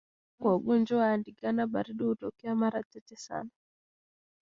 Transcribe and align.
Vifo 0.03 0.43
kwa 0.43 0.55
ugonjwa 0.55 0.97
wa 0.99 1.17
ndigana 1.17 1.67
baridi 1.67 2.03
hutokea 2.03 2.55
mara 2.55 2.83
chache 2.83 3.15
sana 3.15 3.49